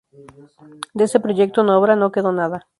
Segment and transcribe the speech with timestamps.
[0.95, 2.67] De ese proyecto de obra no quedó nada.